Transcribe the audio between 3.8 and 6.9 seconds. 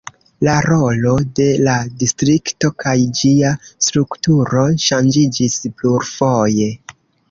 strukturo ŝanĝiĝis plurfoje.